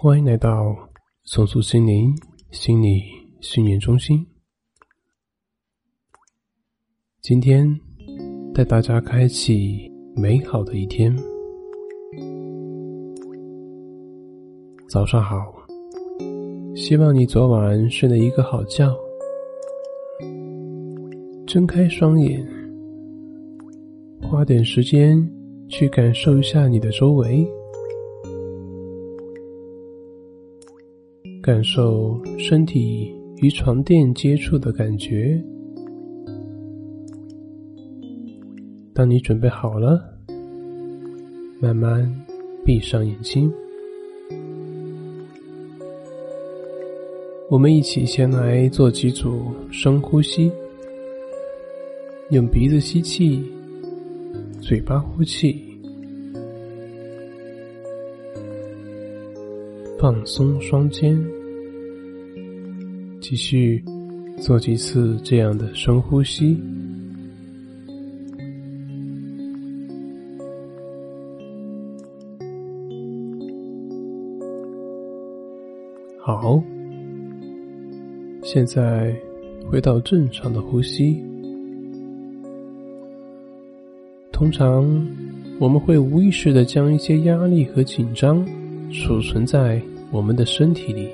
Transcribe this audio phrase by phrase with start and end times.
[0.00, 0.76] 欢迎来到
[1.24, 2.14] 松树心灵
[2.52, 3.02] 心理
[3.40, 4.24] 训练中心。
[7.20, 7.68] 今天
[8.54, 11.12] 带大家开启美好的一天。
[14.88, 15.36] 早上好，
[16.76, 18.88] 希望你昨晚睡了一个好觉。
[21.44, 22.46] 睁开双眼，
[24.22, 25.28] 花点时间
[25.68, 27.44] 去感受一下你的周围。
[31.48, 35.42] 感受身体与床垫接触的感觉。
[38.92, 39.98] 当你准备好了，
[41.58, 42.06] 慢慢
[42.66, 43.50] 闭上眼睛。
[47.48, 50.52] 我们一起先来做几组深呼吸，
[52.28, 53.42] 用鼻子吸气，
[54.60, 55.64] 嘴巴呼气。
[59.98, 61.18] 放松双肩，
[63.28, 63.84] 继续
[64.38, 66.58] 做几次这样的深呼吸。
[76.18, 76.62] 好，
[78.42, 79.14] 现在
[79.70, 81.22] 回到正常的呼吸。
[84.32, 85.06] 通常
[85.60, 88.42] 我们会无意识的将一些压力和紧张。
[88.90, 91.10] 储存在我们的身体里。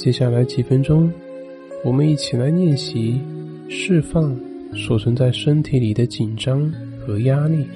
[0.00, 1.12] 接下来几分钟，
[1.84, 3.20] 我们一起来练习
[3.68, 4.34] 释放
[4.72, 7.66] 所存在身体里的紧张和压力。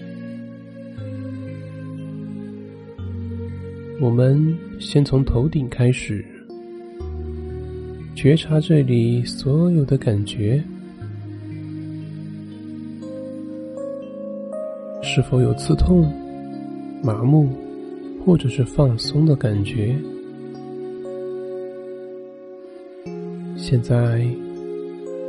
[4.01, 6.25] 我们先从头顶开始，
[8.15, 10.65] 觉察这里所有的感觉，
[15.03, 16.11] 是否有刺痛？
[17.03, 17.51] 麻木，
[18.25, 19.95] 或者是放松的感觉。
[23.67, 24.23] 现在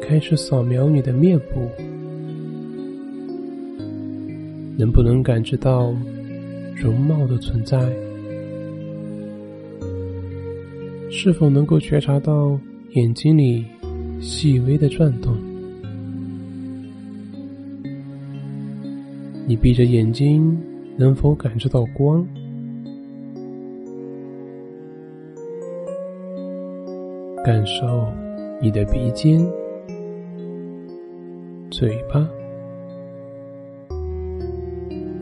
[0.02, 1.70] 开始扫描你的面部，
[4.78, 5.96] 能不能感知到
[6.76, 7.80] 容貌的存在？
[11.10, 12.60] 是否能够觉察到
[12.90, 13.66] 眼睛里
[14.20, 15.34] 细微的转动？
[19.48, 20.62] 你闭着眼睛。
[20.98, 22.26] 能否感知到光？
[27.44, 28.08] 感受
[28.62, 29.40] 你的鼻尖、
[31.70, 32.28] 嘴巴，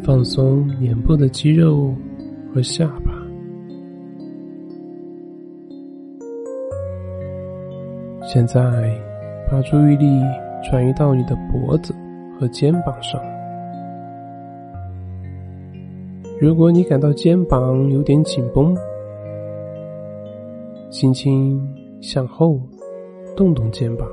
[0.03, 1.93] 放松脸部的肌肉
[2.53, 3.11] 和下巴。
[8.21, 8.61] 现在，
[9.51, 10.05] 把注意力
[10.63, 11.93] 转移到你的脖子
[12.39, 13.19] 和肩膀上。
[16.39, 18.75] 如果你感到肩膀有点紧绷，
[20.89, 21.59] 轻轻
[21.99, 22.59] 向后
[23.35, 24.07] 动动肩膀，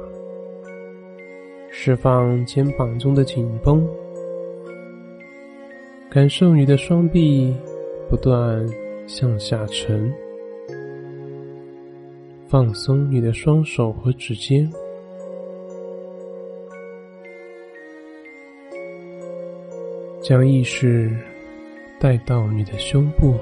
[1.71, 3.87] 释放肩膀中的紧绷，
[6.11, 7.55] 感受你的双臂
[8.09, 8.67] 不断
[9.07, 10.13] 向下沉，
[12.49, 14.71] 放松你的双手和指尖，
[20.23, 21.11] 将意识。
[22.03, 23.35] 带到你的胸部，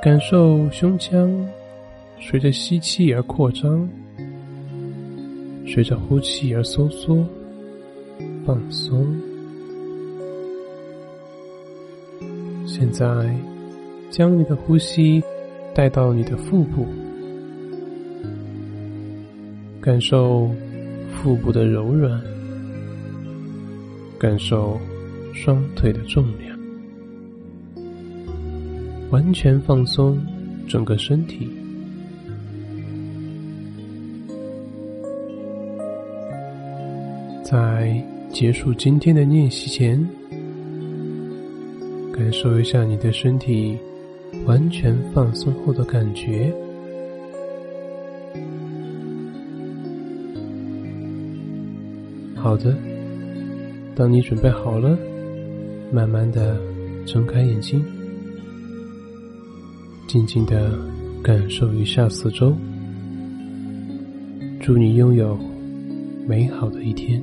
[0.00, 1.28] 感受胸腔
[2.22, 3.86] 随着吸气而扩张，
[5.66, 7.26] 随着呼气而收缩、
[8.46, 9.14] 放松。
[12.64, 13.04] 现在，
[14.08, 15.22] 将你的呼吸
[15.74, 16.86] 带到你的腹部，
[19.80, 20.50] 感受
[21.12, 22.22] 腹部的柔软，
[24.18, 24.80] 感受。
[25.34, 26.58] 双腿的重量，
[29.10, 30.22] 完全放松
[30.68, 31.48] 整个身体。
[37.52, 40.08] 在结束今天的练习前，
[42.10, 43.76] 感受一下你的身体
[44.46, 46.50] 完全放松后的感觉。
[52.34, 52.74] 好的，
[53.94, 54.98] 当你准备好了。
[55.92, 56.58] 慢慢的
[57.04, 57.84] 睁开眼睛，
[60.08, 60.72] 静静的
[61.22, 62.56] 感受一下四周。
[64.58, 65.38] 祝你拥有
[66.26, 67.22] 美好的一天。